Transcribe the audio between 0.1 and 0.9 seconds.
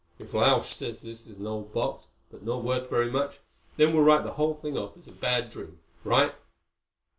"If Lausch